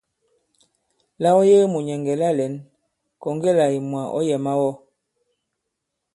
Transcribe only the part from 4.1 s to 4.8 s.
ɔ̌ yɛ̀ mawɔ.